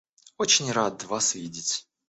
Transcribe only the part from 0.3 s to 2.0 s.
Очень рад вас видеть.